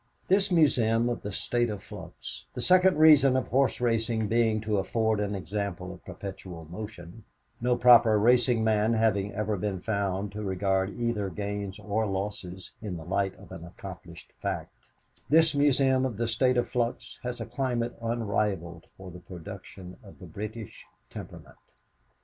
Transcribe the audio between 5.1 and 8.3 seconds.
an example of perpetual motion (no proper